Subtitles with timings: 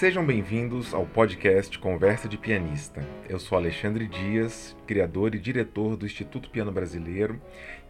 [0.00, 3.06] Sejam bem-vindos ao podcast Conversa de Pianista.
[3.28, 7.38] Eu sou Alexandre Dias, criador e diretor do Instituto Piano Brasileiro,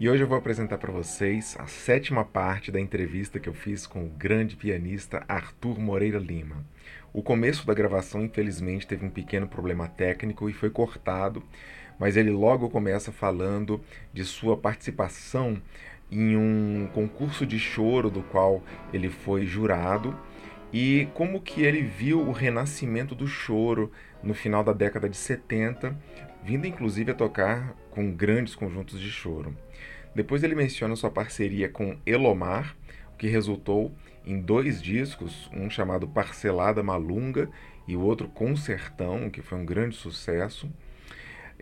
[0.00, 3.86] e hoje eu vou apresentar para vocês a sétima parte da entrevista que eu fiz
[3.86, 6.66] com o grande pianista Arthur Moreira Lima.
[7.12, 11.44] O começo da gravação, infelizmente, teve um pequeno problema técnico e foi cortado,
[11.96, 13.80] mas ele logo começa falando
[14.12, 15.62] de sua participação
[16.10, 20.18] em um concurso de choro do qual ele foi jurado
[20.72, 23.90] e como que ele viu o renascimento do choro
[24.22, 25.96] no final da década de 70,
[26.42, 29.56] vindo inclusive a tocar com grandes conjuntos de choro.
[30.14, 32.76] Depois ele menciona sua parceria com Elomar,
[33.14, 33.92] o que resultou
[34.24, 37.48] em dois discos, um chamado Parcelada Malunga
[37.86, 40.70] e o outro Concertão, que foi um grande sucesso.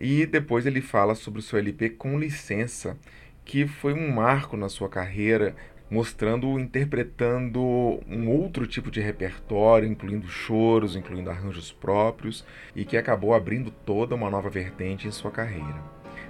[0.00, 2.96] E depois ele fala sobre o seu LP Com Licença,
[3.44, 5.56] que foi um marco na sua carreira,
[5.90, 7.60] mostrando interpretando
[8.06, 14.14] um outro tipo de repertório, incluindo choros, incluindo arranjos próprios, e que acabou abrindo toda
[14.14, 15.82] uma nova vertente em sua carreira.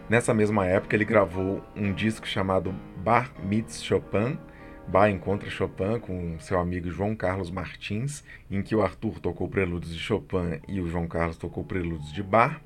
[0.08, 4.38] Nessa mesma época, ele gravou um disco chamado Bar Meets Chopin,
[4.86, 9.92] Bar Encontra Chopin, com seu amigo João Carlos Martins, em que o Arthur tocou prelúdios
[9.92, 12.62] de Chopin e o João Carlos tocou prelúdios de Bar,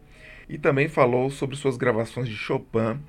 [0.48, 3.00] e também falou sobre suas gravações de Chopin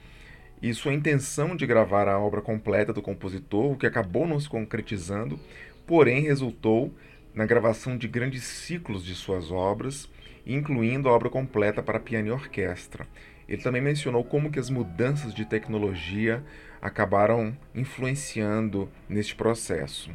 [0.64, 4.48] e sua intenção de gravar a obra completa do compositor, o que acabou não se
[4.48, 5.38] concretizando,
[5.86, 6.96] porém resultou
[7.36, 10.10] na gravação de grandes ciclos de suas obras,
[10.48, 13.06] incluindo a obra completa para piano e orquestra.
[13.46, 16.42] Ele também mencionou como que as mudanças de tecnologia
[16.82, 20.12] acabaram influenciando neste processo.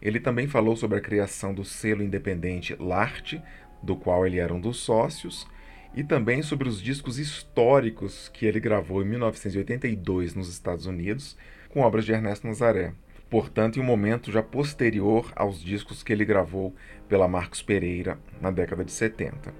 [0.00, 3.42] Ele também falou sobre a criação do selo independente Larte,
[3.82, 5.48] do qual ele era um dos sócios,
[5.94, 11.36] e também sobre os discos históricos que ele gravou em 1982 nos Estados Unidos,
[11.68, 12.92] com obras de Ernesto Nazaré.
[13.28, 16.74] Portanto, em um momento já posterior aos discos que ele gravou
[17.08, 19.54] pela Marcos Pereira na década de 70.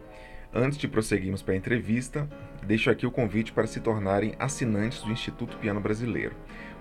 [0.53, 2.29] Antes de prosseguirmos para a entrevista,
[2.67, 6.35] deixo aqui o convite para se tornarem assinantes do Instituto Piano Brasileiro.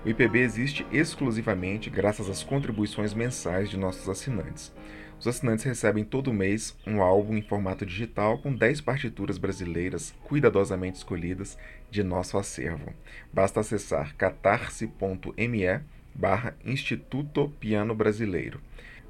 [0.04, 4.74] O IPB existe exclusivamente graças às contribuições mensais de nossos assinantes.
[5.20, 10.98] Os assinantes recebem todo mês um álbum em formato digital com 10 partituras brasileiras cuidadosamente
[10.98, 11.58] escolhidas
[11.92, 12.94] de nosso acervo.
[13.34, 15.82] Basta acessar catarse.me
[16.16, 18.62] barra Instituto Piano Brasileiro.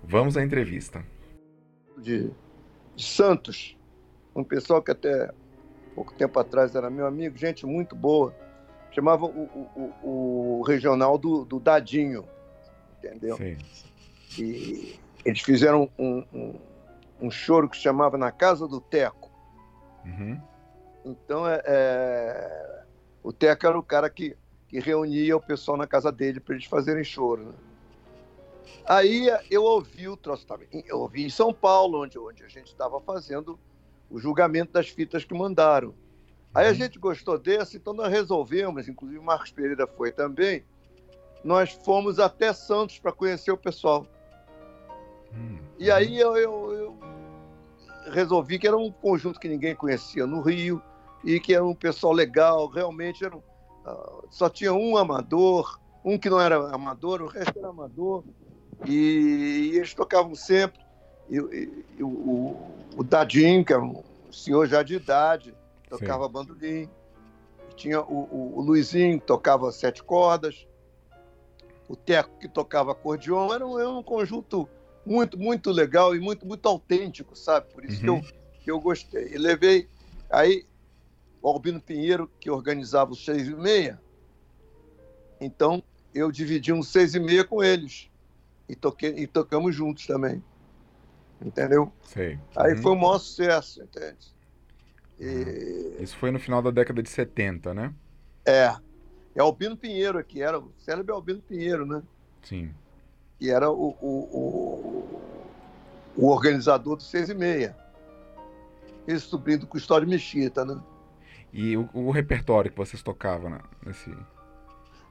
[0.03, 1.05] Vamos à entrevista.
[1.95, 2.31] De,
[2.95, 3.77] de Santos,
[4.35, 5.31] um pessoal que até
[5.93, 8.33] pouco tempo atrás era meu amigo, gente muito boa,
[8.91, 12.27] chamava o, o, o regional do, do Dadinho,
[12.97, 13.37] entendeu?
[13.37, 13.57] Sim.
[14.39, 16.59] E eles fizeram um, um,
[17.21, 19.31] um, choro que se chamava Na Casa do Teco.
[20.05, 20.41] Uhum.
[21.05, 22.83] Então, é, é,
[23.23, 24.35] o Teco era o cara que,
[24.67, 27.45] que reunia o pessoal na casa dele para eles fazerem choro.
[27.45, 27.53] Né?
[28.85, 30.45] Aí eu ouvi o troço,
[30.85, 33.59] eu ouvi em São Paulo, onde, onde a gente estava fazendo
[34.09, 35.93] o julgamento das fitas que mandaram.
[36.53, 36.75] Aí a uhum.
[36.75, 40.63] gente gostou desse, então nós resolvemos, inclusive o Marcos Pereira foi também,
[41.43, 44.05] nós fomos até Santos para conhecer o pessoal.
[45.33, 45.57] Hum.
[45.77, 46.99] E aí eu, eu, eu,
[48.11, 50.81] resolvi que era um conjunto que ninguém conhecia no Rio
[51.23, 56.29] e que era um pessoal legal, realmente era, uh, só tinha um amador, um que
[56.29, 58.23] não era amador, o resto era amador,
[58.85, 60.79] e, e eles tocavam sempre.
[61.29, 61.35] E,
[61.97, 62.55] e, o,
[62.97, 65.53] o, Dadinho, que era um senhor já de idade,
[65.89, 66.31] tocava Sim.
[66.31, 66.89] bandolim.
[67.75, 70.67] Tinha o, o, o Luizinho, que tocava sete cordas.
[71.87, 73.53] O Teco, que tocava acordeon.
[73.53, 74.67] Era um, era um conjunto
[75.09, 77.67] muito, muito legal e muito, muito autêntico, sabe?
[77.73, 78.21] Por isso uhum.
[78.21, 79.33] que, eu, que eu gostei.
[79.33, 79.89] E levei.
[80.29, 80.65] Aí,
[81.41, 83.99] o Albino Pinheiro, que organizava os seis e meia,
[85.41, 85.81] então
[86.13, 88.09] eu dividi um seis e meia com eles.
[88.67, 90.43] E, toquei, e tocamos juntos também.
[91.41, 91.91] Entendeu?
[92.03, 92.37] Sei.
[92.55, 92.81] Aí uhum.
[92.83, 94.35] foi um maior sucesso, entende?
[95.19, 95.97] E...
[96.03, 97.93] Isso foi no final da década de 70, né?
[98.45, 98.75] É.
[99.35, 102.03] É Albino Pinheiro, que era o célebre Albino Pinheiro, né?
[102.43, 102.71] Sim
[103.39, 104.07] que era o, o,
[104.37, 105.21] o,
[106.17, 107.75] o organizador do seis e meia.
[109.07, 110.79] Esse sobrinho do Custódio Mesquita, né?
[111.53, 114.15] E o, o, repertório que vocês tocavam né, nesse.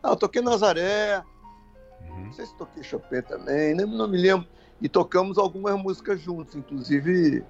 [0.03, 1.25] Ah, eu toquei Nazaré,
[2.03, 2.27] uhum.
[2.27, 4.47] não sei se toquei Chopin também, nem, não me lembro.
[4.81, 7.45] E tocamos algumas músicas juntos, inclusive.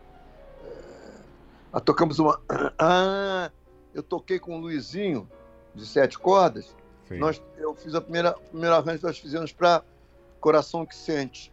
[1.75, 2.41] É, tocamos uma.
[2.79, 3.51] Ah,
[3.93, 5.29] eu toquei com o Luizinho,
[5.75, 6.75] de sete cordas.
[7.11, 9.83] Nós, eu fiz a primeira, primeira arranjo que nós fizemos para
[10.41, 11.53] Coração que Sente,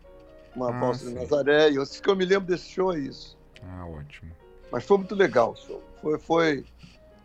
[0.55, 1.71] uma ah, valsa de Nazaré.
[1.71, 3.37] E eu, que eu me lembro desse show é isso.
[3.63, 4.31] Ah, ótimo.
[4.71, 5.83] Mas foi muito legal o show.
[6.01, 6.65] Foi, foi,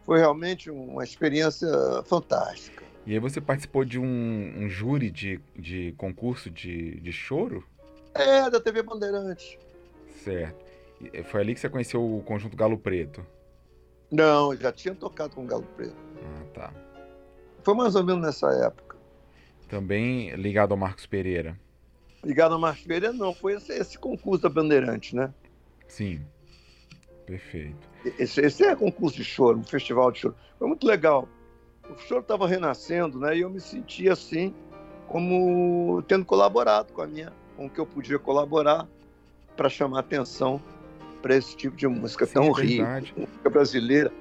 [0.05, 1.69] foi realmente uma experiência
[2.05, 2.85] fantástica.
[3.07, 7.65] E aí você participou de um, um júri de, de concurso de, de choro?
[8.15, 9.59] É, da TV Bandeirantes.
[10.23, 10.71] Certo.
[11.25, 13.25] Foi ali que você conheceu o conjunto Galo Preto?
[14.11, 15.97] Não, já tinha tocado com o Galo Preto.
[16.23, 16.75] Ah, tá.
[17.63, 18.90] Foi mais ou menos nessa época.
[19.71, 21.57] Também ligado ao Marcos Pereira?
[22.25, 23.33] Ligado ao Marcos Pereira, não.
[23.33, 25.33] Foi esse, esse concurso da Bandeirante, né?
[25.87, 26.21] Sim.
[27.25, 27.89] Perfeito.
[28.19, 30.35] Esse, esse é concurso de choro, um festival de choro.
[30.59, 31.29] Foi muito legal.
[31.89, 33.37] O choro estava renascendo, né?
[33.37, 34.53] E eu me sentia assim,
[35.07, 38.89] como tendo colaborado com a minha, com o que eu podia colaborar
[39.57, 40.61] para chamar atenção
[41.23, 44.13] para esse tipo de música Sim, tão é rica, música brasileira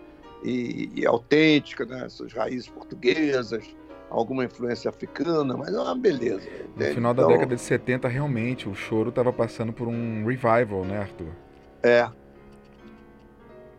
[0.43, 2.07] e, e, autêntica, né?
[2.09, 3.65] Suas raízes portuguesas,
[4.09, 6.49] alguma influência africana, mas é uma beleza.
[6.75, 10.83] No final da então, década de 70, realmente, o choro estava passando por um revival,
[10.83, 11.31] né, Arthur?
[11.83, 12.09] É.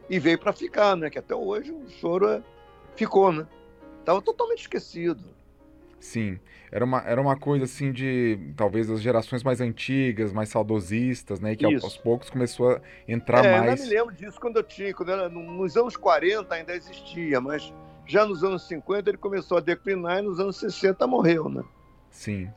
[0.08, 1.10] E veio para ficar, né?
[1.10, 2.42] Que até hoje o choro é...
[2.96, 3.46] ficou, né?
[4.04, 5.22] Tava totalmente esquecido.
[6.00, 6.40] Sim,
[6.72, 11.52] era uma, era uma coisa assim de talvez as gerações mais antigas, mais saudosistas, né?
[11.52, 11.84] E que Isso.
[11.84, 13.80] aos poucos começou a entrar é, mais.
[13.80, 17.72] Eu me lembro disso quando eu tinha, quando era, nos anos 40 ainda existia, mas
[18.10, 21.62] já nos anos 50 ele começou a declinar e nos anos 60 morreu, né?
[22.10, 22.50] Sim.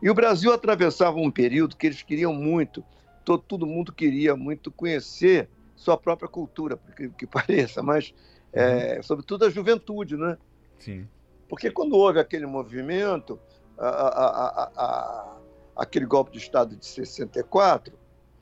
[0.00, 2.84] E o Brasil atravessava um período que eles queriam muito,
[3.24, 8.14] todo, mundo queria muito conhecer sua própria cultura, por que, que pareça, mas
[8.52, 9.02] é, uhum.
[9.02, 10.38] sobretudo a juventude, né?
[10.78, 11.08] Sim.
[11.48, 13.40] Porque quando houve aquele movimento,
[13.76, 15.36] a, a, a,
[15.74, 17.92] aquele golpe de Estado de 64,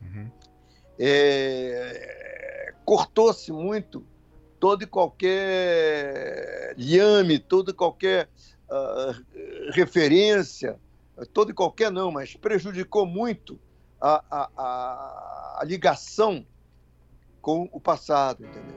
[0.03, 0.31] uhum.
[0.99, 4.05] é, cortou-se muito
[4.59, 8.29] todo e qualquer liame, toda e qualquer
[8.69, 10.79] uh, referência,
[11.33, 13.59] todo e qualquer não, mas prejudicou muito
[14.01, 16.47] a, a, a, ligação
[17.41, 18.77] com o passado, entendeu?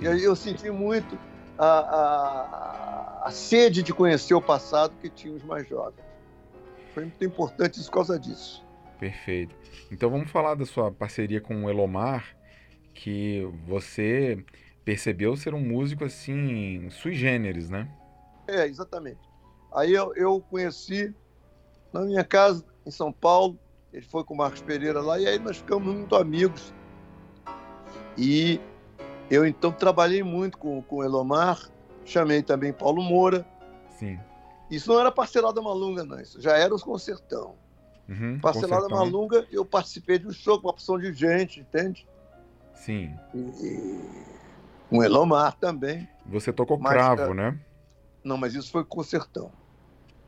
[0.00, 1.18] E aí eu senti muito
[1.56, 6.04] a, a, a sede de conhecer o passado que tinham os mais jovens.
[6.94, 8.64] Foi muito importante isso por causa disso.
[8.98, 9.54] Perfeito.
[9.90, 12.36] Então vamos falar da sua parceria com o Elomar,
[12.92, 14.44] que você
[14.88, 17.86] percebeu ser um músico assim, sui generis, né?
[18.46, 19.20] É, exatamente.
[19.70, 21.14] Aí eu, eu conheci
[21.92, 23.58] na minha casa, em São Paulo,
[23.92, 26.72] ele foi com o Marcos Pereira lá, e aí nós ficamos muito amigos.
[28.16, 28.58] E
[29.30, 31.70] eu então trabalhei muito com, com o Elomar,
[32.06, 33.46] chamei também Paulo Moura.
[33.90, 34.18] Sim.
[34.70, 37.56] Isso não era Parcelada Malunga, não, isso já era os Concertão.
[38.08, 39.04] Uhum, Parcelada concertão.
[39.04, 42.08] Malunga, eu participei de um show com uma opção de gente, entende?
[42.72, 43.14] Sim.
[43.34, 44.38] E,
[44.88, 46.08] com Elomar também.
[46.26, 47.60] Você tocou mas, cravo, é, né?
[48.22, 49.50] Não, mas isso foi Concertão.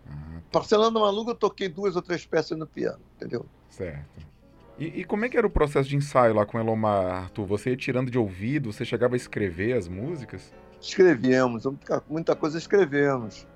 [0.06, 0.40] Ah, tá.
[0.52, 3.46] Parcelada Malunga, eu toquei duas ou três peças no piano, entendeu?
[3.68, 4.30] Certo.
[4.78, 7.44] E, e, como é que era o processo de ensaio lá com o Elomar, Arthur?
[7.46, 8.72] Você ia tirando de ouvido?
[8.72, 10.54] Você chegava a escrever as músicas?
[10.80, 11.64] Escrevíamos,
[12.08, 13.46] muita coisa escrevemos.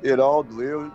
[0.00, 0.90] Heraldo, eu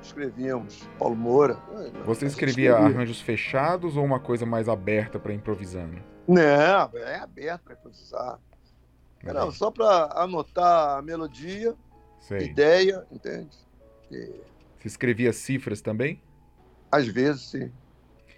[0.00, 0.88] escrevíamos.
[0.98, 1.58] Paulo Moura.
[2.06, 5.96] Você escrevia, escrevia arranjos fechados ou uma coisa mais aberta para improvisando?
[6.28, 6.40] Não,
[6.94, 8.38] é aberto para improvisar.
[9.24, 9.52] Uhum.
[9.52, 11.74] só para anotar a melodia,
[12.20, 12.46] Sei.
[12.46, 13.56] ideia, entende?
[14.10, 14.30] E...
[14.78, 16.22] Você escrevia cifras também?
[16.90, 17.70] Às vezes, sim.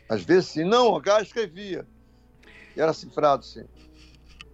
[0.09, 0.65] Às vezes sim.
[0.65, 1.87] Não, H escrevia.
[2.77, 3.65] E era cifrado, sim.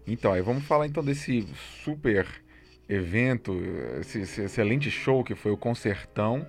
[0.07, 1.47] Então, aí vamos falar então desse
[1.83, 2.27] super
[2.89, 3.59] evento,
[4.01, 6.47] esse, esse excelente show que foi o Concertão,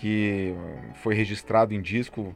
[0.00, 0.54] que
[1.02, 2.34] foi registrado em disco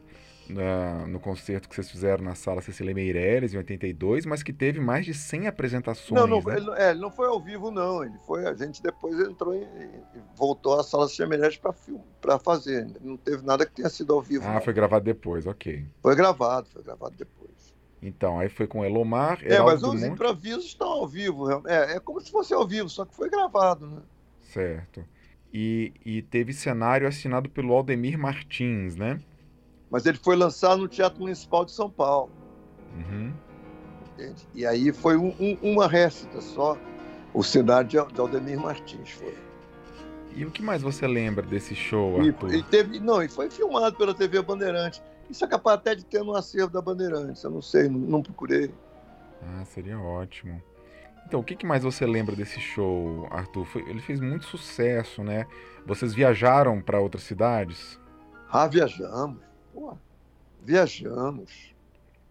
[0.49, 4.81] na, no concerto que vocês fizeram na sala Cecília Meireles, em 82, mas que teve
[4.81, 6.21] mais de 100 apresentações.
[6.21, 6.57] Não, não, né?
[6.57, 8.02] ele, é, ele, não foi ao vivo, não.
[8.05, 9.88] Ele foi, a gente depois entrou e
[10.37, 11.61] voltou à sala Cecília Meireles
[12.21, 12.88] para fazer.
[13.00, 14.45] Não teve nada que tenha sido ao vivo.
[14.47, 14.61] Ah, não.
[14.61, 15.85] foi gravado depois, ok.
[16.02, 17.49] Foi gravado, foi gravado depois.
[18.00, 19.40] Então, aí foi com Elomar.
[19.43, 21.67] É, mas os improvisos estão ao vivo.
[21.67, 24.02] É, é como se fosse ao vivo, só que foi gravado, né?
[24.40, 25.05] Certo.
[25.52, 29.19] E, e teve cenário assinado pelo Aldemir Martins, né?
[29.90, 32.30] Mas ele foi lançado no Teatro Municipal de São Paulo.
[32.95, 33.33] Uhum.
[34.54, 36.76] E aí foi um, um, uma récita só,
[37.33, 39.35] o cenário de, de Aldemir Martins foi.
[40.35, 43.97] E o que mais você lembra desse show, e, e, teve, não, e foi filmado
[43.97, 45.02] pela TV Bandeirante.
[45.30, 48.23] Isso é capaz até de ter no acervo da Bandeirantes, eu não sei, não, não
[48.23, 48.73] procurei.
[49.42, 50.62] Ah, seria ótimo.
[51.26, 53.66] Então, o que, que mais você lembra desse show, Arthur?
[53.66, 55.47] Foi, ele fez muito sucesso, né?
[55.85, 58.00] Vocês viajaram para outras cidades?
[58.50, 59.38] Ah, viajamos.
[59.78, 59.97] Pô,
[60.61, 61.73] viajamos,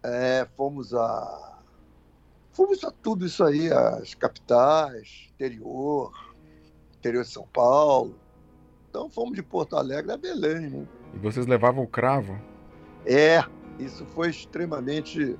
[0.02, 1.58] é, fomos a.
[2.52, 6.12] Fomos a tudo isso aí, as capitais, interior,
[6.98, 8.14] interior de São Paulo.
[8.90, 10.68] Então fomos de Porto Alegre a Belém.
[10.68, 10.86] Né?
[11.14, 12.38] E vocês levavam o cravo?
[13.06, 13.42] É,
[13.78, 15.38] isso foi extremamente.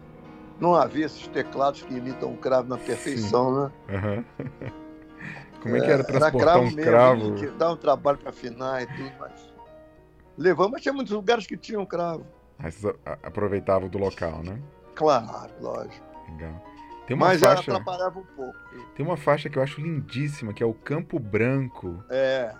[0.59, 3.93] Não havia esses teclados que imitam o cravo na perfeição, Sim.
[3.93, 4.25] né?
[4.38, 4.49] Uhum.
[5.61, 7.31] Como é que era transportar era cravo um cravo?
[7.33, 9.48] Mesmo, dá um trabalho para afinar e tudo, mas
[10.38, 12.26] levamos, mas tinha muitos lugares que tinham cravo.
[12.59, 14.62] Aí vocês aproveitavam do local, né?
[14.95, 16.07] Claro, lógico.
[16.28, 16.62] Legal.
[17.07, 18.59] Tem uma Mas faixa, atrapalhava um pouco.
[18.95, 22.54] tem uma faixa que eu acho lindíssima, que é o Campo Branco, É,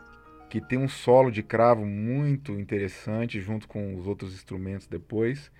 [0.49, 5.51] que tem um solo de cravo muito interessante junto com os outros instrumentos depois.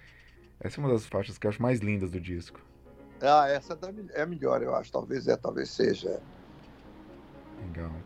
[0.61, 2.61] Essa é uma das faixas que eu acho mais lindas do disco.
[3.23, 4.91] ah, essa é é a melhor, eu acho.
[4.93, 6.21] Talvez é, talvez seja.
[7.57, 8.05] Legal.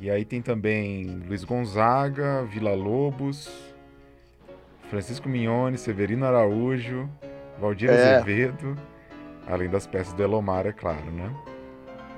[0.00, 3.50] E aí tem também Luiz Gonzaga, Vila Lobos,
[4.88, 7.08] Francisco Mignone, Severino Araújo,
[7.60, 8.16] Valdir É.
[8.16, 8.76] Azevedo,
[9.46, 11.34] além das peças do Elomar, é claro, né?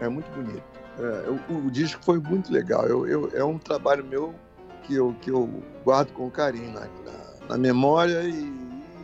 [0.00, 0.62] É muito bonito.
[0.98, 2.84] É, o, o disco foi muito legal.
[2.86, 4.34] Eu, eu- é um trabalho meu
[4.82, 5.48] que eu, que eu
[5.84, 8.52] guardo com carinho na, na- na memória e,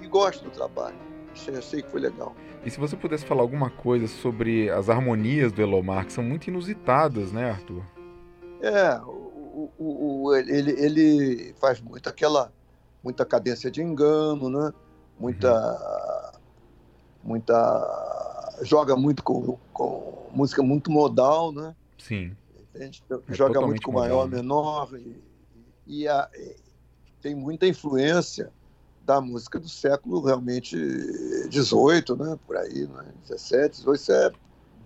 [0.02, 0.94] e gosto do trabalho.
[1.32, 2.34] Achei, achei que foi legal.
[2.64, 6.48] E se você pudesse falar alguma coisa sobre as harmonias do Elomar, que são muito
[6.48, 7.82] inusitadas, né, Arthur?
[8.66, 12.52] É, o, o- o- ele, ele faz muito aquela
[13.02, 14.72] muita cadência de engano, né?
[15.18, 16.32] Muita
[17.22, 21.74] muita joga muito com, com música muito modal, né?
[21.98, 22.36] Sim.
[22.74, 23.02] Entende?
[23.28, 24.36] É joga muito com maior, moderno.
[24.36, 25.22] menor e,
[25.86, 26.56] e a- e
[27.22, 28.52] tem muita influência
[29.00, 30.76] da música do século realmente
[31.48, 32.38] 18, né?
[32.46, 33.04] Por aí, né?
[33.26, 34.32] 17, 18, isso é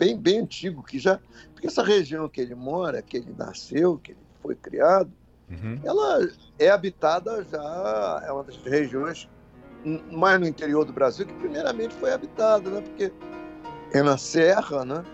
[0.01, 1.21] bem bem antigo que já
[1.53, 5.13] porque essa região que ele mora, que ele nasceu, que ele foi criado,
[5.51, 5.81] Uhum.
[5.83, 6.29] ela
[6.61, 9.29] é habitada já, é uma das regiões
[10.13, 12.81] mais no interior do Brasil que primeiramente foi habitada, né?
[12.81, 13.13] Porque
[13.93, 15.05] é na serra, né?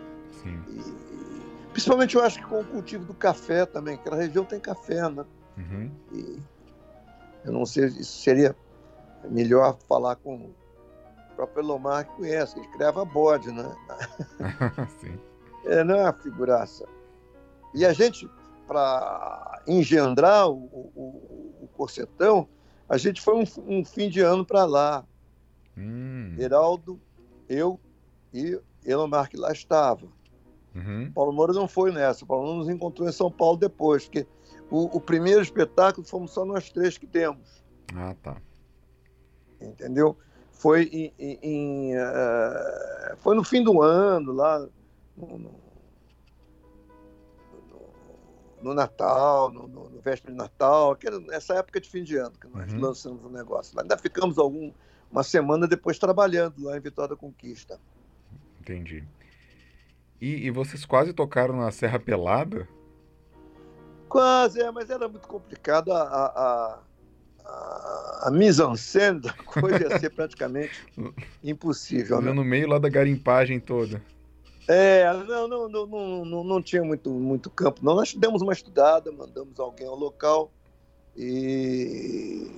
[0.42, 0.62] Sim.
[0.68, 5.08] E, principalmente eu acho que com o cultivo do café também, aquela região tem café,
[5.08, 5.24] né?
[5.56, 5.90] Uhum.
[6.12, 6.38] E
[7.46, 8.54] eu não sei, isso seria
[9.30, 10.50] melhor falar com
[11.36, 13.70] próprio Elomar conhece, que ele criava bode, né?
[15.00, 15.18] Sim.
[15.64, 16.86] É, não é uma figuraça.
[17.74, 18.28] E a gente,
[18.66, 22.48] para engendrar o, o, o Corsetão,
[22.88, 25.04] a gente foi um, um fim de ano para lá.
[25.76, 26.34] Hum.
[26.38, 27.00] Heraldo,
[27.48, 27.78] eu
[28.32, 30.06] e Elomar que lá estava.
[30.74, 31.10] Uhum.
[31.12, 32.24] Paulo Moura não foi nessa.
[32.24, 34.26] O Paulo Moura nos encontrou em São Paulo depois, porque
[34.70, 37.64] o, o primeiro espetáculo fomos só nós três que demos,
[37.94, 38.36] Ah, tá.
[39.60, 40.16] entendeu?
[40.58, 44.58] Foi, em, em- em, eh, foi no fim do ano, lá
[45.16, 45.38] no, no-
[47.68, 52.16] no- no Natal, no, no, no véspera de Natal, aquela, essa época de fim de
[52.16, 52.80] ano que nós Uhum.
[52.80, 53.76] lançamos o negócio.
[53.76, 53.82] lá.
[53.82, 54.72] Ainda ficamos algum,
[55.10, 57.78] uma semana depois trabalhando lá em Vitória da Conquista.
[58.60, 59.04] Entendi.
[60.20, 62.66] E, e vocês quase tocaram na Serra Pelada?
[64.08, 65.92] Quase, é, mas era muito complicado.
[65.92, 66.78] A, a, a,
[67.46, 70.72] a, a mise-en-scène da coisa ia ser praticamente
[71.42, 72.20] impossível.
[72.20, 72.32] Né?
[72.32, 74.02] No meio lá da garimpagem toda.
[74.68, 77.94] É, não, não, não, não, não, tinha muito, muito campo, não.
[77.94, 80.50] Nós demos uma estudada, mandamos alguém ao local
[81.16, 82.50] e.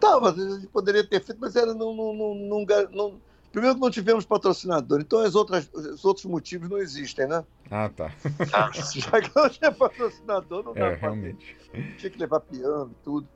[0.00, 3.20] Tava, a gente poderia ter feito, mas era não, não, não, não, gar- não-
[3.52, 7.44] Primeiro que não tivemos patrocinador, então as outras, os outros motivos não existem, né?
[7.70, 8.10] Ah, tá.
[8.72, 11.54] Já que não tinha patrocinador, não dá É, realmente.
[11.98, 13.28] Tinha que levar piano e tudo.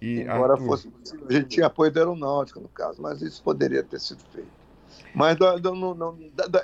[0.00, 1.26] E Embora Arthur, fosse possível.
[1.28, 4.48] A gente tinha apoio da aeronáutica, no caso, mas isso poderia ter sido feito.
[5.14, 6.18] Mas não- não-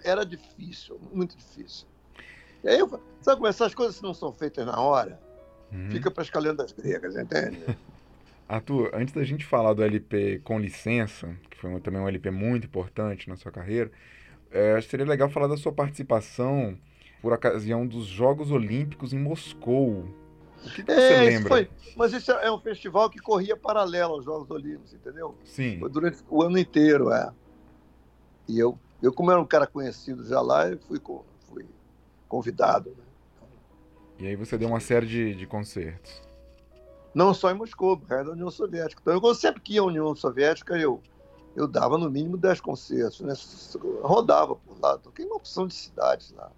[0.05, 1.87] era difícil, muito difícil.
[2.65, 2.89] E aí, eu
[3.21, 5.21] sabe como essas coisas não são feitas na hora?
[5.73, 5.91] Uhum.
[5.91, 7.59] Fica para as calendas gregas, entende?
[8.49, 12.67] Arthur, antes da gente falar do LP Com Licença, que foi também um LP muito
[12.67, 13.91] importante na sua carreira,
[14.53, 16.79] é, acho que seria legal falar da sua participação
[17.21, 20.09] por ocasião dos Jogos Olímpicos em Moscou.
[20.65, 21.49] O que, que você É, isso lembra?
[21.49, 25.35] foi, mas isso é um festival que corria paralelo aos Jogos Olímpicos, entendeu?
[25.45, 25.79] Sim.
[25.79, 27.33] Foi durante o ano inteiro, é.
[28.49, 31.01] E eu, eu como era um cara conhecido já lá, eu fui,
[31.49, 31.67] fui
[32.29, 32.91] convidado.
[32.91, 33.05] Né?
[34.19, 36.23] E aí você deu uma série de, de concertos.
[37.15, 39.01] Não só em Moscou, é da União Soviética.
[39.01, 41.01] Então, eu sempre que ia à União Soviética, eu,
[41.55, 43.21] eu dava no mínimo 10 concertos.
[43.21, 43.33] Né?
[44.03, 46.51] Rodava por lá, toquei uma opção de cidades lá.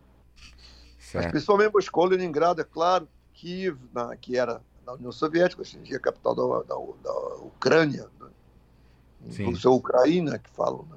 [0.97, 1.31] Mas Certo.
[1.31, 3.09] principalmente Moscou, Leningrado, é claro,
[3.39, 6.75] Kiev, na- que era na União Soviética, hoje em dia é a capital da, da,
[7.05, 8.29] da Ucrânia, né?
[9.45, 10.85] Por ser Ucrânia que falam.
[10.91, 10.97] Né?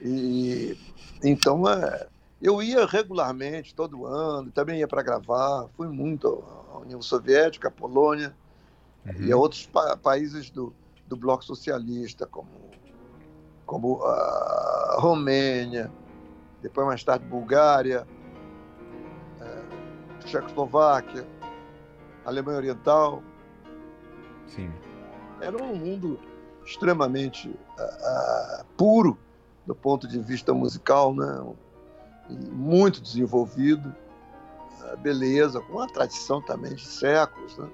[0.00, 0.78] E,
[1.22, 2.08] então, é,
[2.40, 6.42] eu ia regularmente, todo ano, também ia para gravar, fui muito
[6.72, 8.34] à União Soviética, à Polônia,
[9.04, 9.22] Uhum.
[9.22, 10.74] e a outros pa- países do,
[11.06, 12.70] do bloco socialista, como,
[13.66, 15.90] como a Romênia,
[16.62, 18.06] depois mais tarde Bulgária,
[20.26, 21.26] Tchecoslováquia,
[22.24, 23.22] Alemanha Oriental.
[24.46, 24.70] Sim.
[25.40, 26.18] Era um mundo
[26.64, 29.18] extremamente ah, puro
[29.66, 31.54] do ponto de vista musical, né?
[32.28, 33.94] Muito desenvolvido,
[34.82, 37.68] ah, beleza, com uma tradição também de séculos, né?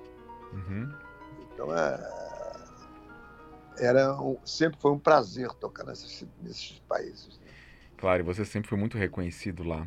[0.53, 0.93] Uhum.
[1.53, 2.27] Então é,
[3.79, 7.41] era um, sempre foi um prazer tocar nesses, nesses países.
[7.97, 9.87] Claro, e você sempre foi muito reconhecido lá.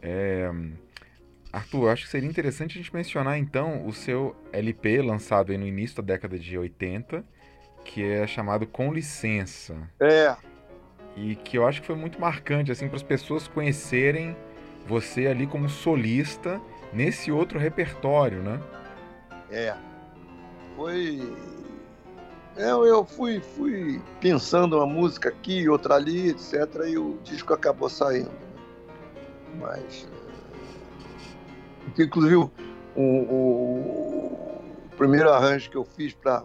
[0.00, 0.50] É...
[1.52, 6.02] Arthur, acho que seria interessante a gente mencionar então o seu LP lançado no início
[6.02, 7.24] da década de 80,
[7.84, 9.76] que é chamado Com Licença.
[10.00, 10.34] É.
[11.16, 14.34] E que eu acho que foi muito marcante assim para as pessoas conhecerem
[14.86, 16.60] você ali como solista
[16.92, 18.60] nesse outro repertório, né?
[19.50, 19.74] É.
[20.74, 21.20] Foi
[22.56, 26.52] eu, eu fui, fui pensando uma música aqui, outra ali, etc.
[26.86, 28.30] E o disco acabou saindo.
[28.30, 28.36] Né?
[29.58, 30.06] Mas.
[31.98, 32.50] Inclusive, o,
[32.96, 36.44] o, o primeiro arranjo que eu fiz para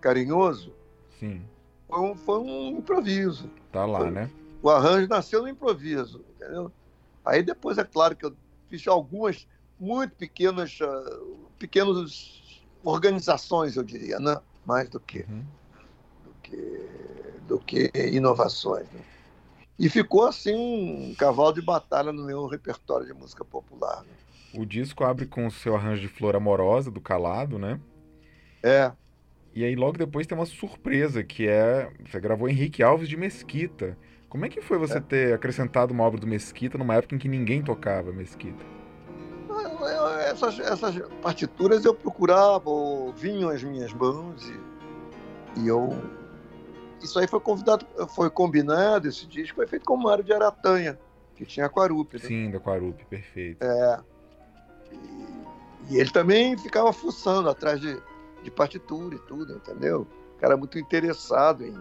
[0.00, 0.72] Carinhoso
[1.20, 1.42] Sim.
[1.86, 3.50] Foi, um, foi um improviso.
[3.70, 4.30] Tá lá, foi, né?
[4.62, 6.72] O arranjo nasceu no improviso, entendeu?
[7.24, 8.34] Aí depois, é claro que eu
[8.68, 9.46] fiz algumas
[9.78, 14.36] muito pequenas, uh, pequenas organizações, eu diria, né?
[14.64, 15.44] mais do que, uhum.
[16.24, 16.86] do, que
[17.46, 18.86] do que inovações.
[18.90, 19.00] Né?
[19.78, 24.02] E ficou assim um cavalo de batalha no meu repertório de música popular.
[24.02, 24.12] Né?
[24.54, 27.80] O disco abre com o seu arranjo de Flor Amorosa, do Calado, né?
[28.62, 28.92] É.
[29.54, 31.90] E aí logo depois tem uma surpresa, que é...
[32.04, 33.96] Você gravou Henrique Alves de Mesquita.
[34.28, 35.00] Como é que foi você é.
[35.00, 38.64] ter acrescentado uma obra do Mesquita numa época em que ninguém tocava Mesquita?
[40.30, 42.70] essas, essas partituras eu procurava,
[43.16, 45.90] vinham as minhas mãos e, e eu.
[47.02, 50.98] Isso aí foi convidado, foi combinado, esse disco foi feito com o Mário de Aratanha,
[51.34, 52.18] que tinha a Quarupi.
[52.18, 52.22] Né?
[52.24, 53.64] Sim, da Quarupi, perfeito.
[53.64, 54.00] É.
[55.90, 57.98] E, ele também ficava fuçando atrás de,
[58.42, 60.06] de partitura e tudo, entendeu?
[60.36, 61.76] O cara muito interessado em,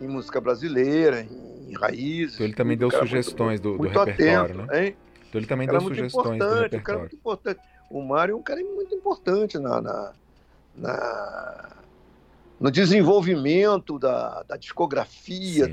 [0.00, 2.34] em música brasileira, em, em raízes.
[2.34, 4.86] Então ele também deu sugestões muito, do, do muito repertório, atento, né?
[4.86, 4.96] Hein?
[5.28, 6.78] Então ele também deu sugestões do repertório.
[6.78, 7.60] Um cara muito importante.
[7.90, 10.12] O Mário é um cara muito importante na, na,
[10.76, 11.74] na
[12.58, 15.68] no desenvolvimento da, da discografia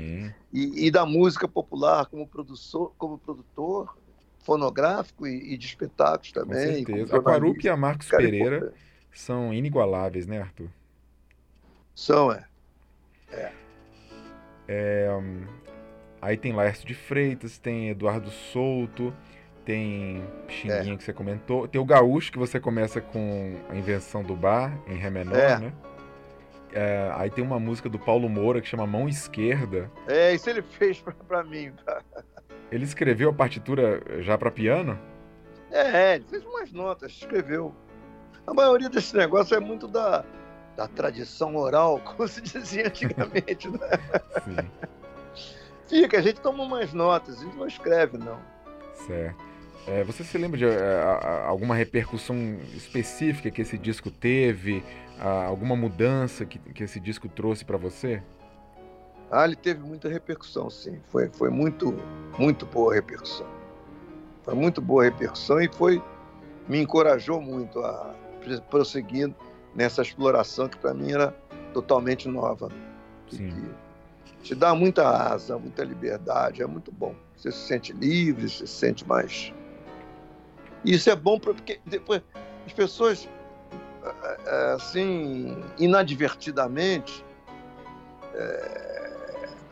[0.52, 3.96] e, e, da música popular como produtor, como produtor
[4.42, 6.84] fonográfico e, e de espetáculos também.
[6.84, 7.16] Com certeza.
[7.16, 8.80] A Quarup e a Marcos Pereira importante.
[9.12, 10.68] são inigualáveis, né, Arthur?
[11.94, 12.44] São, é.
[13.30, 13.52] é.
[14.68, 15.08] é
[16.20, 19.14] aí tem Laércio de Freitas, tem Eduardo Souto,
[19.64, 20.96] tem Xinguinha é.
[20.96, 21.68] que você comentou.
[21.68, 25.58] Tem o Gaúcho, que você começa com a invenção do bar, em Ré menor, é.
[25.58, 25.72] né?
[26.74, 29.90] É, aí tem uma música do Paulo Moura que chama Mão Esquerda.
[30.08, 31.70] É, isso ele fez pra, pra mim.
[32.72, 34.98] Ele escreveu a partitura já para piano?
[35.70, 37.74] É, ele fez umas notas, escreveu.
[38.46, 40.24] A maioria desse negócio é muito da,
[40.74, 43.78] da tradição oral, como se dizia antigamente, né?
[44.44, 44.70] Sim.
[45.86, 48.40] Fica, a gente toma umas notas, a gente não escreve, não.
[49.06, 49.52] Certo.
[49.86, 54.82] É, você se lembra de é, alguma repercussão específica que esse disco teve?
[55.20, 58.20] alguma mudança que, que esse disco trouxe para você?
[59.32, 61.00] Ah, ele teve muita repercussão, sim.
[61.10, 61.96] Foi, foi muito,
[62.38, 63.46] muito boa repercussão.
[64.42, 66.02] Foi muito boa repercussão e foi
[66.68, 68.14] me encorajou muito a
[68.70, 69.34] prosseguir
[69.74, 71.34] nessa exploração que para mim era
[71.72, 72.68] totalmente nova.
[73.30, 73.70] Sim.
[74.24, 77.14] Que te dá muita asa, muita liberdade, é muito bom.
[77.36, 79.52] Você se sente livre, você se sente mais
[80.84, 82.22] isso é bom porque depois
[82.66, 83.28] as pessoas,
[84.02, 87.24] é, é, assim, inadvertidamente,
[88.34, 88.91] é,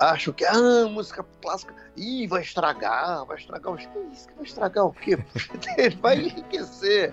[0.01, 4.87] acham que ah, música clássica ih, vai estragar, vai estragar os que isso vai estragar
[4.87, 5.19] o quê?
[6.01, 7.13] vai enriquecer.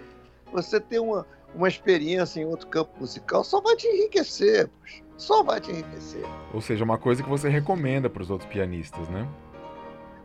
[0.53, 5.03] Você ter uma, uma experiência em outro campo musical só vai te enriquecer, poxa.
[5.17, 6.23] só vai te enriquecer.
[6.53, 9.27] Ou seja, uma coisa que você recomenda para os outros pianistas, né?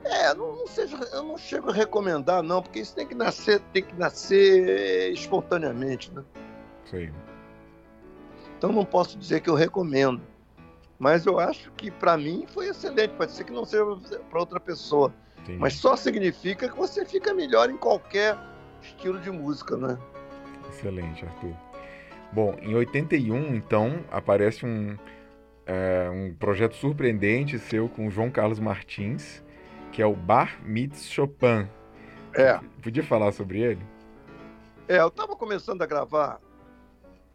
[0.05, 3.61] É, não, não seja, eu não chego a recomendar, não, porque isso tem que nascer,
[3.73, 6.25] tem que nascer espontaneamente, né?
[6.85, 7.13] Sim.
[8.59, 10.21] Então não posso dizer que eu recomendo.
[11.03, 13.13] Mas eu acho que para mim foi excelente.
[13.15, 13.85] Pode ser que não seja
[14.31, 15.13] para outra pessoa.
[15.45, 15.57] Sim.
[15.57, 18.39] Mas só significa que você fica melhor em qualquer
[18.81, 19.99] estilo de música, né?
[20.69, 21.57] Excelente, Arthur.
[22.33, 24.97] Bom, em 81, então, aparece um,
[25.67, 29.43] é, um projeto surpreendente seu com o João Carlos Martins,
[29.91, 31.69] que é o Bar Meets Chopin.
[32.33, 32.61] É.
[32.81, 33.83] Podia falar sobre ele?
[34.87, 36.41] É, eu estava começando a gravar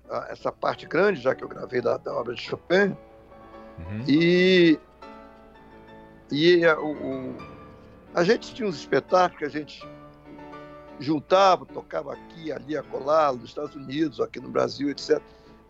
[0.06, 2.95] uh, essa parte grande, já que eu gravei da, da obra de Chopin,
[3.78, 4.04] uhum.
[4.08, 4.80] e,
[6.32, 7.38] e uh, o,
[8.13, 9.88] a gente tinha uns espetáculos que a gente
[11.00, 15.22] juntava, tocava aqui, ali, acolá, nos Estados Unidos, aqui no Brasil, etc.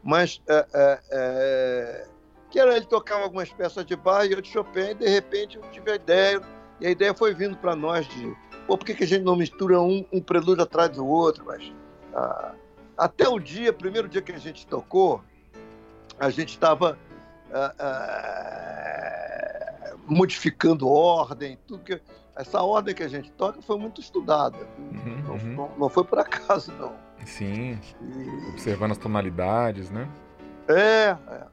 [0.04, 2.08] Mas é, é, é,
[2.50, 5.58] que era ele tocava algumas peças de bar e eu de Chopin, e de repente
[5.58, 6.42] eu tive a ideia,
[6.80, 8.34] e a ideia foi vindo para nós de,
[8.66, 11.44] pô, por que, que a gente não mistura um, um prelúdio atrás do outro?
[11.46, 11.72] Mas,
[12.14, 12.54] ah,
[12.98, 15.22] até o dia, primeiro dia que a gente tocou,
[16.20, 16.98] a gente estava
[17.52, 17.72] uh,
[19.94, 22.02] uh, modificando ordem, tudo que
[22.36, 24.68] essa ordem que a gente toca foi muito estudada.
[24.78, 25.56] Uhum, não, uhum.
[25.56, 26.94] Não, não, foi por acaso, não.
[27.26, 27.80] Sim.
[28.02, 28.50] E...
[28.52, 30.08] Observando as tonalidades, né?
[30.68, 31.48] É, é.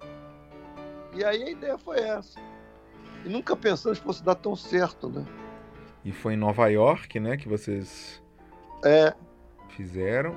[1.15, 2.39] E aí a ideia foi essa.
[3.25, 5.25] E nunca pensamos que fosse dar tão certo, né?
[6.05, 8.23] E foi em Nova York, né, que vocês
[8.85, 9.15] é.
[9.71, 10.37] fizeram.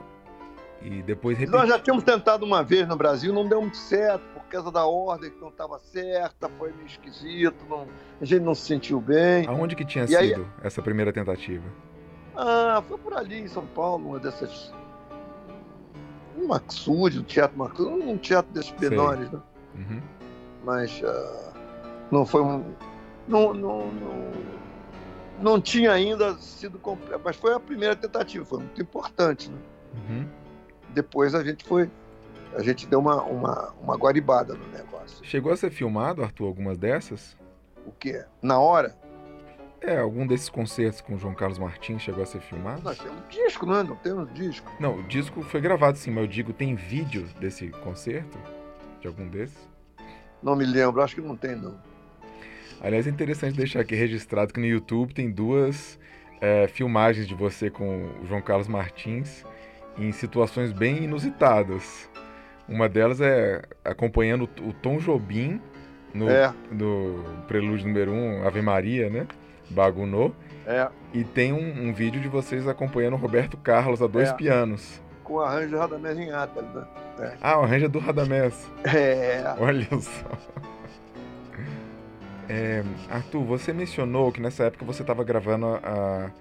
[0.81, 1.61] E depois repetiram.
[1.61, 4.85] Nós já tínhamos tentado uma vez no Brasil, não deu muito certo, por causa da
[4.85, 7.87] ordem que não estava certa, foi meio esquisito, não,
[8.21, 9.47] a gente não se sentiu bem.
[9.47, 10.45] Aonde que tinha e sido aí...
[10.63, 11.65] essa primeira tentativa?
[12.35, 14.71] Ah, foi por ali em São Paulo, uma dessas.
[16.37, 19.41] Um Maxud, um teatro Maxud, um teatro desses menores, né?
[19.75, 20.01] Uhum.
[20.63, 21.53] Mas uh,
[22.11, 22.63] não foi um.
[23.27, 24.31] Não, não, não,
[25.41, 26.79] não tinha ainda sido.
[27.25, 29.57] Mas foi a primeira tentativa, foi muito importante, né?
[29.95, 30.27] Uhum.
[30.97, 31.91] Depois a gente foi.
[32.55, 35.23] A gente deu uma, uma, uma guaribada no negócio.
[35.23, 37.37] Chegou a ser filmado, Arthur, algumas dessas?
[37.85, 38.25] O quê?
[38.41, 38.97] Na hora?
[39.79, 42.81] É, algum desses concertos com o João Carlos Martins chegou a ser filmado?
[42.81, 43.83] Nós temos disco, né?
[43.83, 44.71] Não temos disco.
[44.79, 48.39] Não, o disco foi gravado sim, mas eu digo, tem vídeo desse concerto?
[48.99, 49.69] De algum desses?
[50.41, 51.79] Não me lembro, acho que não tem, não.
[52.81, 55.99] Aliás, é interessante deixar aqui registrado que no YouTube tem duas
[56.41, 59.45] é, filmagens de você com o João Carlos Martins
[59.97, 62.09] em situações bem inusitadas.
[62.67, 65.61] Uma delas é acompanhando o Tom Jobim
[66.13, 66.53] no, é.
[66.71, 69.27] no prelúdio número 1, um, Ave Maria, né?
[69.69, 70.31] Bagunô.
[70.65, 70.89] É.
[71.13, 74.33] E tem um, um, vídeo de vocês acompanhando o Roberto Carlos a dois é.
[74.33, 75.01] pianos.
[75.23, 76.87] Com o arranjo do Radamés em Ata, né?
[77.19, 77.33] É.
[77.41, 78.69] Ah, o arranjo é do Radamés.
[78.83, 79.55] É.
[79.59, 80.29] Olha só.
[82.49, 86.31] É, Arthur, você mencionou que nessa época você estava gravando a,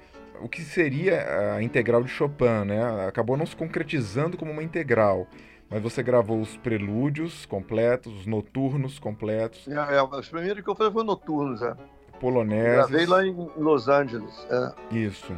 [0.40, 3.06] o que seria a integral de Chopin, né?
[3.06, 5.26] Acabou não se concretizando como uma integral,
[5.68, 9.66] mas você gravou os prelúdios completos, os noturnos completos.
[9.68, 11.74] É, é, os primeiros que eu fiz foram noturnos, é.
[12.20, 12.88] Poloneses.
[12.88, 14.46] Gravei lá em Los Angeles.
[14.50, 14.96] É.
[14.96, 15.32] Isso.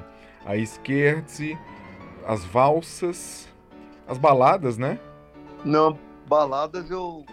[0.45, 1.59] A Scherzi,
[2.27, 3.49] as valsas,
[4.07, 4.99] as baladas, né?
[5.65, 7.25] Não, baladas eu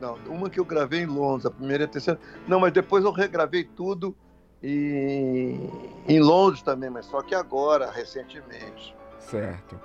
[0.00, 2.20] não, uma que eu gravei em Londres, a primeira e a terceira.
[2.46, 4.14] Não, mas depois eu regravei tudo
[4.62, 5.70] em,
[6.08, 8.94] em Londres também, mas só que agora, recentemente.
[9.18, 9.78] Certo.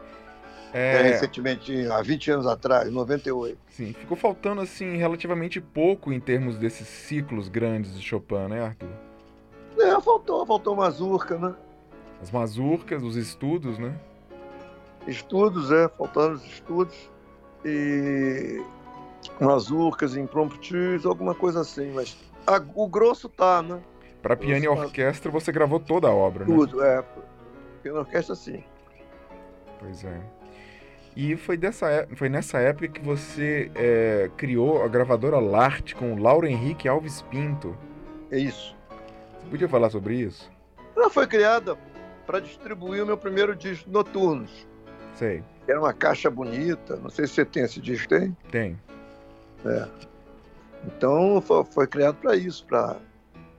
[0.74, 0.96] É...
[0.96, 1.02] é...
[1.04, 3.58] recentemente, há 20 anos atrás, 98.
[3.68, 8.90] Sim, ficou faltando assim relativamente pouco em termos desses ciclos grandes de Chopin, né, Arthur?
[9.78, 11.56] É, faltou, faltou mazurca, né?
[12.22, 14.00] As mazurcas, os estudos, né?
[15.08, 16.96] Estudos, é, faltando os estudos.
[17.66, 18.64] E
[19.40, 23.80] mazurcas, impromptus, alguma coisa assim, mas a, o grosso tá, né?
[24.22, 26.68] Para piano e orquestra você gravou toda a obra, Tudo, né?
[26.68, 27.04] Tudo, é.
[27.82, 28.64] Piano e orquestra sim.
[29.80, 30.22] Pois é.
[31.16, 36.14] E foi, dessa, é, foi nessa época que você é, criou a gravadora Lart com
[36.14, 37.76] o Lauro Henrique Alves Pinto.
[38.30, 38.76] É isso.
[39.40, 40.50] Você podia falar sobre isso?
[40.96, 41.78] Ela foi criada
[42.26, 44.68] para distribuir o meu primeiro disco Noturnos.
[45.16, 45.44] Sei.
[45.68, 46.96] Era uma caixa bonita.
[46.98, 48.38] Não sei se você tem esse disco, tem?
[48.50, 48.80] Tem.
[49.66, 49.88] É.
[50.86, 52.98] Então foi, foi criado para isso, para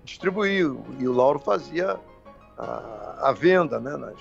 [0.05, 0.67] distribuir.
[0.99, 1.99] E o Lauro fazia
[2.59, 3.97] a, a venda, né?
[3.97, 4.19] Nas,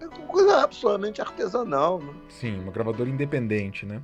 [0.00, 2.00] é coisa absolutamente artesanal.
[2.00, 2.14] Né?
[2.28, 4.02] Sim, uma gravadora independente, né?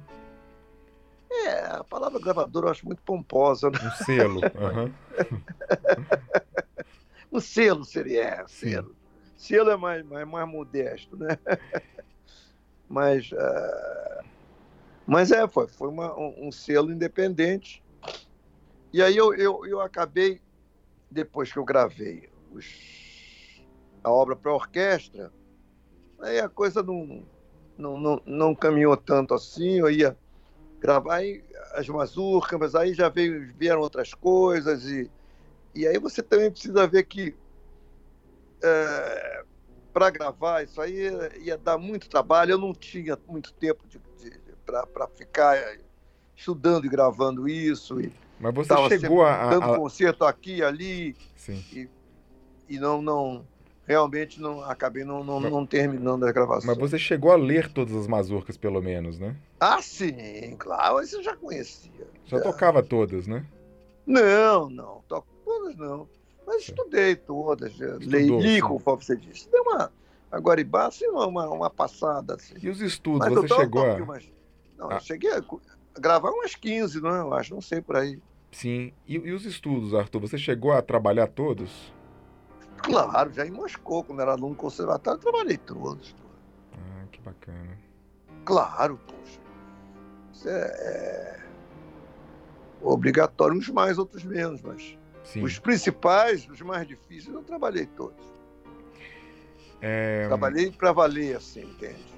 [1.31, 3.71] É, a palavra gravadora eu acho muito pomposa.
[3.71, 3.79] Né?
[3.83, 4.41] Um selo.
[4.59, 4.93] Uhum.
[7.33, 8.89] um selo seria, é, selo.
[8.89, 8.95] Sim.
[9.37, 11.39] Selo é mais, mais, mais modesto, né?
[12.91, 14.25] Mas uh,
[15.09, 17.83] mas é, foi, foi uma, um, um, selo independente.
[18.93, 20.39] E aí eu, eu, eu acabei,
[21.11, 23.63] depois que eu gravei os,
[24.03, 25.33] a obra para orquestra,
[26.21, 27.25] aí a coisa não,
[27.77, 30.17] não, não, não, caminhou tanto assim, eu ia
[30.81, 31.45] gravar aí
[31.75, 35.11] as mazurcas, mas aí já veio, vieram outras coisas, e,
[35.75, 37.35] e aí você também precisa ver que
[38.63, 39.45] é,
[39.93, 44.49] para gravar isso aí ia, dar muito trabalho, eu não tinha muito tempo de, de
[44.65, 45.79] para ficar
[46.37, 48.01] estudando e gravando isso.
[48.01, 51.17] E Mas você chegou a, dando concerto aqui ali.
[51.37, 51.65] Sim.
[51.73, 51.89] E,
[52.69, 53.45] e não, não
[53.89, 56.67] realmente não acabei não, não, não terminando a gravação.
[56.67, 59.35] Mas você chegou a ler todas as mazurcas, pelo menos, né?
[59.59, 62.07] Ah, sim, claro, isso eu já conhecia.
[62.27, 62.43] Já, já.
[62.43, 63.47] tocava todas, né?
[64.07, 66.07] Não, não, toco todas não.
[66.47, 69.51] Mas estudei todas, Estudou, li, conforme você disse.
[69.51, 69.91] Deu uma,
[70.31, 72.35] agora e assim, uma, uma passada.
[72.35, 72.55] Assim.
[72.63, 73.99] E os estudos, mas você chegou a...
[74.79, 74.95] Não, ah.
[74.95, 75.43] eu cheguei a
[75.99, 77.21] gravar umas 15, não é?
[77.21, 78.19] Eu acho, não sei por aí.
[78.51, 78.93] Sim.
[79.07, 80.21] E, e, os estudos, Arthur?
[80.21, 81.93] Você chegou a trabalhar todos?
[82.79, 86.15] Claro, já em Moscou, quando era aluno conservatório, trabalhei todos.
[86.73, 87.79] Ah, que bacana.
[88.45, 89.41] Claro, poxa.
[90.33, 91.41] Isso é, é,
[92.81, 95.43] obrigatórios, uns mais, outros menos, mas Sim.
[95.43, 98.25] os principais, os mais difíceis, eu trabalhei todos.
[99.81, 102.18] É, Trabalhei para valer, assim, entende?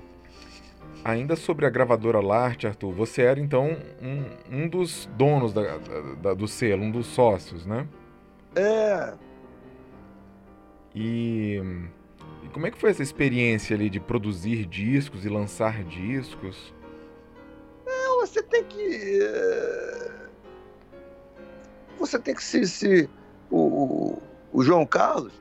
[1.04, 3.70] Ainda sobre a gravadora Larte, Arthur, você era então
[4.02, 5.78] um, um dos donos da-
[6.20, 7.88] da- do selo, um dos sócios, né?
[8.54, 9.14] É,
[10.94, 11.62] E,
[12.44, 16.74] e como é que foi essa experiência ali de produzir discos e lançar discos?
[17.82, 19.20] Então, você tem que.
[19.22, 20.10] eh,
[21.98, 22.66] Você tem que se.
[22.66, 23.08] se-
[23.50, 25.32] o, o- o João Carlos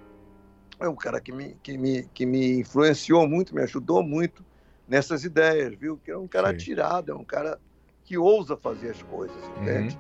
[0.80, 4.46] é um cara que me, que, me, que me influenciou muito, me ajudou muito
[4.90, 5.98] nessas ideias, viu?
[5.98, 6.56] Que é um cara Sei.
[6.56, 7.60] atirado, é um cara
[8.04, 9.62] que ousa fazer as coisas, Uhum.
[9.62, 10.00] entende?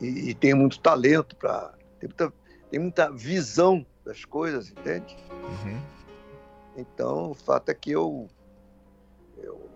[0.00, 1.72] E, e tem muito talento para.
[2.00, 2.34] Tem muita,
[2.70, 5.16] tem muita visão das coisas, entende?
[5.30, 5.80] Uhum.
[6.76, 8.28] Então, o fato é que eu,
[9.38, 9.70] eu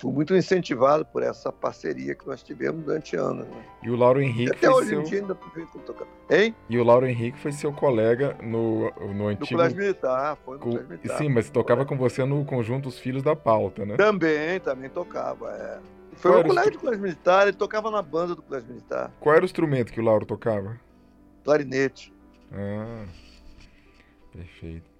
[0.00, 3.46] fui muito incentivado por essa parceria que nós tivemos durante anos.
[3.48, 3.64] Né?
[3.82, 5.00] E o Lauro E Henrique até foi hoje seu...
[5.00, 6.08] em dia ainda tocando.
[6.30, 6.54] Hein?
[6.68, 9.48] E o Lauro Henrique foi seu colega no, no antigo.
[9.58, 11.18] Colégio Militar, foi no co- Colégio Militar.
[11.18, 13.96] Sim, mas tocava com você no conjunto Os Filhos da Pauta, né?
[13.96, 15.50] Também, também tocava.
[15.52, 15.78] É.
[16.16, 19.10] Foi Qual um colégio instru- de Colégio Militar, ele tocava na banda do Colégio Militar,
[19.20, 20.78] Qual era o instrumento que o Lauro tocava?
[21.44, 22.12] clarinete.
[22.52, 23.04] Ah,
[24.32, 24.97] perfeito.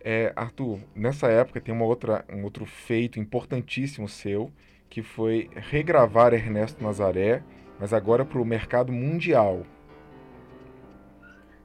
[0.00, 4.50] É, Arthur, nessa época tem uma outra, um outro feito importantíssimo seu,
[4.88, 7.42] que foi regravar Ernesto Nazaré,
[7.78, 9.64] mas agora para o mercado mundial.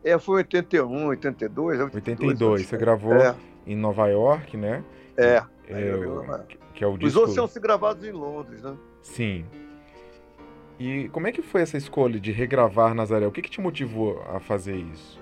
[0.04, 4.84] É, foi 81, 82, 82, você gravou É, em Nova York, né?
[5.16, 5.42] é.
[5.70, 6.44] É, eu- o-
[6.74, 7.20] que é o Os disco...
[7.20, 8.76] outros tinham sido gravados em Londres, né?
[9.02, 9.46] Sim.
[10.78, 13.26] E como é que foi essa escolha de regravar Nazaré?
[13.26, 15.22] O que que te motivou a fazer isso?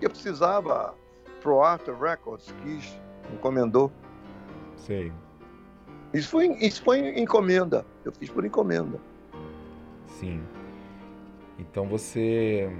[0.00, 0.94] Eu precisava,
[1.40, 3.00] Pro Arthur Records quis,
[3.32, 3.90] encomendou.
[4.76, 5.12] Sei.
[6.12, 7.84] Isso foi, isso foi encomenda.
[8.04, 8.98] Eu fiz por encomenda.
[10.06, 10.42] Sim.
[11.58, 12.70] Então você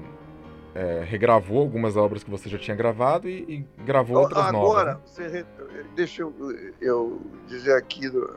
[0.74, 5.10] é, regravou algumas obras que você já tinha gravado e, e gravou outras Agora, novas.
[5.10, 5.46] você re-
[5.94, 6.34] deixa eu,
[6.80, 8.08] eu dizer aqui.
[8.08, 8.36] do-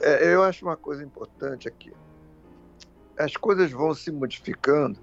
[0.00, 1.92] é, eu acho uma coisa importante aqui.
[3.18, 4.98] As coisas vão se modificando.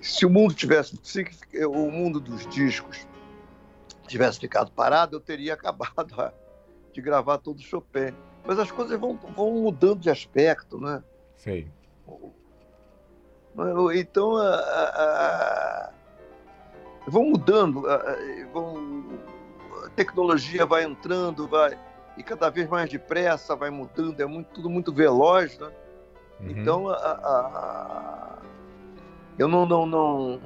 [0.00, 0.98] Se o mundo tivesse.
[1.02, 1.24] Se
[1.66, 3.06] o mundo dos discos
[4.06, 6.32] tivesse ficado parado, eu teria acabado a-
[6.92, 8.14] de gravar todo o Chopin.
[8.44, 11.02] Mas as coisas vão, vão mudando de aspecto, né?
[11.36, 11.68] Sei.
[13.94, 15.90] Então, a- a-
[17.06, 17.82] vão mudando,
[18.52, 19.04] vão,
[19.84, 21.78] a tecnologia vai entrando, vai
[22.16, 25.70] e cada vez mais depressa, vai mudando, é muito, tudo muito veloz, né?
[26.40, 26.50] Uhum.
[26.50, 28.38] Então, a- a- a-
[29.38, 30.40] eu não, não, não,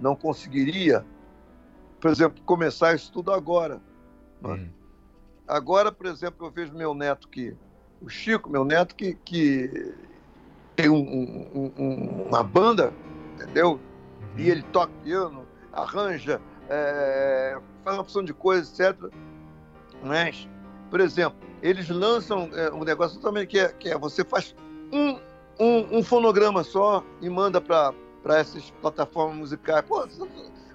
[0.00, 1.04] não conseguiria,
[2.06, 3.80] por exemplo, começar isso tudo agora.
[4.44, 4.68] Uhum.
[5.48, 7.56] Agora, por exemplo, eu vejo meu neto que,
[8.00, 9.92] o Chico, meu neto, que, que
[10.76, 12.92] tem um- um- um- uma banda,
[13.34, 13.72] entendeu?
[13.72, 14.38] Uhum.
[14.38, 19.10] E ele toca piano, arranja, é, faz uma opção de coisas, etc.
[20.04, 20.48] Mas,
[20.88, 24.54] por exemplo, eles lançam é, um negócio totalmente que é, que é você faz
[24.92, 25.18] um,
[25.58, 27.92] um, um fonograma só e manda para
[28.38, 29.84] essas plataformas musicais.
[29.84, 30.06] Pô,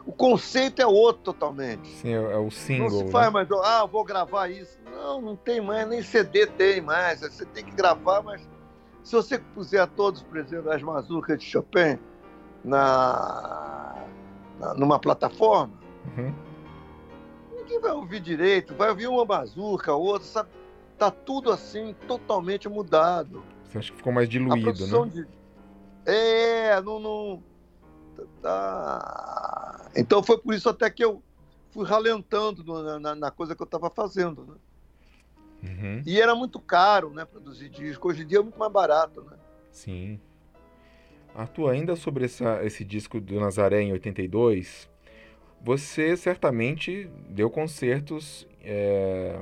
[0.06, 1.88] o conceito é outro totalmente.
[1.90, 3.12] Sim, é, o Não single, se né?
[3.12, 4.80] faz mais, ah, vou gravar isso.
[4.92, 7.22] Não, não tem mais, nem CD tem mais.
[7.22, 8.42] Você tem que gravar, mas
[9.04, 11.98] se você puser todos, por exemplo, as mazurcas de Chopin
[12.64, 13.96] na,
[14.60, 15.74] na- numa plataforma,
[16.18, 16.34] Uhum.
[17.56, 20.50] ninguém vai ouvir direito, vai ouvir uma bazuca, outra, sabe?
[20.98, 23.44] Tá tudo assim, totalmente mudado.
[23.64, 25.10] Você acha que ficou mais A diluído, né?
[25.12, 25.28] de.
[26.06, 27.00] É, não.
[27.00, 27.44] não
[28.42, 29.90] tá...
[29.96, 31.22] Então foi por isso até que eu
[31.72, 34.46] fui ralentando no- na, na coisa que eu estava fazendo.
[34.46, 34.56] Né?
[35.64, 36.02] Uhum.
[36.06, 38.08] E era muito caro, né, produzir disco.
[38.10, 39.38] Hoje em dia é muito mais barato, né?
[39.72, 40.20] Sim.
[41.34, 44.90] Arthur, ainda sobre essa- esse disco do Nazaré em 82,
[45.62, 49.40] você certamente deu concertos é,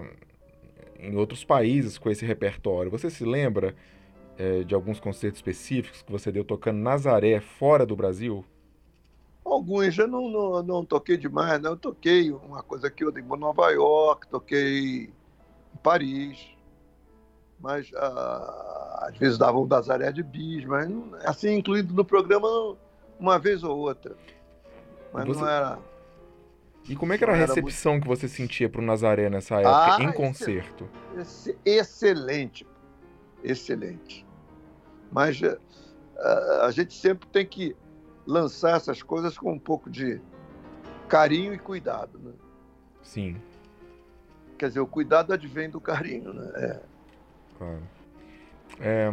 [0.99, 2.91] em outros países com esse repertório.
[2.91, 3.75] Você se lembra
[4.37, 8.45] é, de alguns concertos específicos que você deu tocando Nazaré fora do Brasil?
[9.43, 11.71] Alguns eu não, não, não toquei demais, não.
[11.71, 16.55] Eu toquei uma coisa aqui, eu dei em Nova York, toquei em Paris.
[17.59, 22.47] Mas ah, às vezes davam Nazaré de bis, mas não- assim, incluído no programa
[23.19, 24.15] uma vez ou outra.
[25.13, 25.79] Mas Você- não era.
[26.87, 30.03] E como é que era a recepção que você sentia pro Nazaré nessa época, Ah,
[30.03, 30.89] em concerto?
[31.15, 32.65] Ex- excelente,
[33.43, 34.25] excelente.
[35.11, 35.39] Mas
[36.17, 37.75] a, a gente sempre tem que
[38.29, 40.21] lançar essas coisas com um pouco de
[41.07, 42.33] carinho e cuidado, né?
[43.01, 43.35] Sim,
[44.59, 46.51] Quer dizer, o cuidado advém do carinho, né?
[46.55, 46.81] É.
[47.57, 47.81] claro.
[48.81, 49.09] É,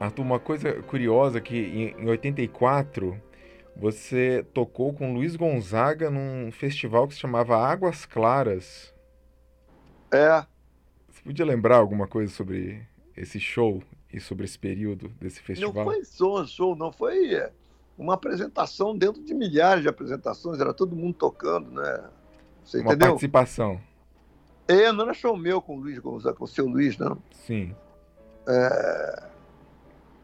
[0.00, 3.16] Arthur, uma coisa curiosa que em 84
[3.76, 8.92] você tocou com Luiz Gonzaga num festival que se chamava Águas Claras.
[10.12, 10.44] É.
[11.08, 12.84] Você podia lembrar alguma coisa sobre
[13.16, 13.80] esse show
[14.12, 15.84] e sobre esse período desse festival?
[15.84, 17.52] Não foi só um show, não foi é,
[17.96, 22.04] uma apresentação dentro de milhares de apresentações, era todo mundo tocando, né?
[22.64, 23.08] Você uma entendeu?
[23.10, 23.80] participação.
[24.66, 27.22] É, não era show meu com o Luiz Gonzaga, com o seu Luiz, não.
[27.30, 27.74] Sim.
[28.48, 29.28] É...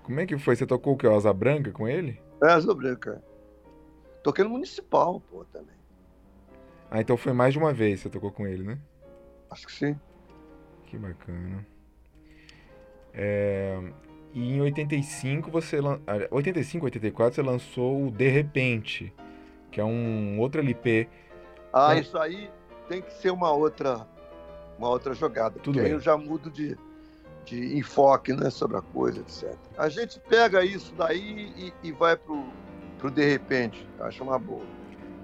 [0.03, 0.57] Como é que foi?
[0.57, 1.07] Você tocou o que?
[1.07, 2.21] Asa Branca com ele?
[2.43, 3.23] É, Asa Branca.
[4.23, 5.77] Toquei no Municipal, pô, também.
[6.91, 8.79] Ah, então foi mais de uma vez que você tocou com ele, né?
[9.51, 9.99] Acho que sim.
[10.87, 11.65] Que bacana.
[13.13, 13.79] É...
[14.33, 16.01] E em 85 você lan...
[16.31, 19.13] 85, 84 você lançou o De Repente,
[19.71, 21.09] que é um outro LP.
[21.73, 22.01] Ah, então...
[22.01, 22.51] isso aí
[22.89, 24.07] tem que ser uma outra
[24.79, 25.59] uma outra jogada.
[25.61, 25.87] Tudo bem.
[25.87, 26.77] aí eu já mudo de,
[27.45, 29.55] de enfoque né, sobre a coisa, etc.
[29.77, 32.45] A gente pega isso daí e, e vai pro
[33.01, 33.87] pro de repente.
[33.99, 34.65] Acho uma boa.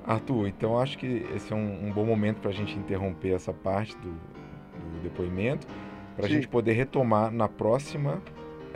[0.06, 3.52] Arthur, então acho que esse é um, um bom momento para a gente interromper essa
[3.52, 5.66] parte do, do depoimento,
[6.14, 8.22] para a gente poder retomar na próxima,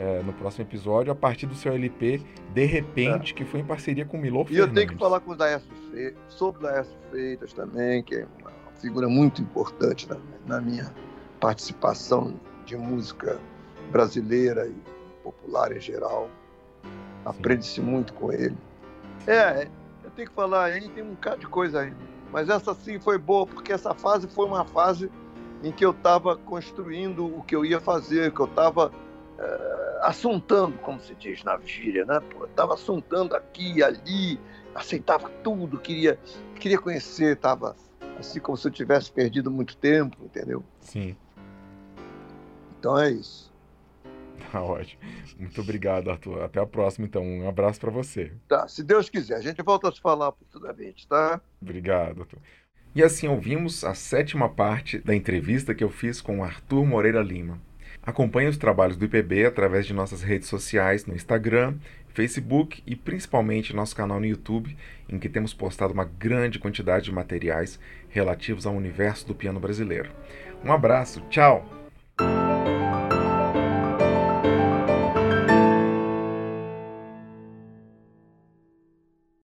[0.01, 2.21] é, no próximo episódio, a partir do seu LP
[2.55, 3.35] De Repente, é.
[3.35, 5.69] que foi em parceria com o Milor E eu tenho que falar com o Daércio
[5.91, 10.91] Freitas, sobre o Daércio Freitas também, que é uma figura muito importante na, na minha
[11.39, 12.33] participação
[12.65, 13.39] de música
[13.91, 14.75] brasileira e
[15.23, 16.31] popular em geral.
[17.23, 18.57] Aprende-se muito com ele.
[19.27, 19.67] É,
[20.03, 21.97] eu tenho que falar, a gente tem um bocado de coisa ainda.
[22.31, 25.11] Mas essa sim foi boa, porque essa fase foi uma fase
[25.63, 28.91] em que eu estava construindo o que eu ia fazer, que eu estava
[30.01, 32.19] assuntando, como se diz na gíria, né?
[32.43, 34.39] Estava assuntando aqui ali,
[34.73, 36.19] aceitava tudo, queria,
[36.59, 37.75] queria conhecer, estava
[38.19, 40.63] assim como se eu tivesse perdido muito tempo, entendeu?
[40.79, 41.15] Sim.
[42.79, 43.51] Então é isso.
[44.51, 45.01] Tá ótimo.
[45.39, 46.41] Muito obrigado, Arthur.
[46.41, 47.23] Até a próxima, então.
[47.23, 48.33] Um abraço para você.
[48.49, 49.35] Tá, se Deus quiser.
[49.35, 51.39] A gente volta a se falar futuramente, tá?
[51.61, 52.39] Obrigado, Arthur.
[52.93, 57.61] E assim ouvimos a sétima parte da entrevista que eu fiz com Arthur Moreira Lima.
[58.03, 61.75] Acompanhe os trabalhos do IPB através de nossas redes sociais no Instagram,
[62.13, 64.75] Facebook e principalmente nosso canal no YouTube,
[65.07, 70.09] em que temos postado uma grande quantidade de materiais relativos ao universo do piano brasileiro.
[70.63, 71.80] Um abraço, tchau!